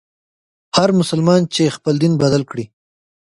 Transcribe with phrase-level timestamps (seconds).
[0.77, 2.65] هر مسلمان چي خپل دین بدل کړي.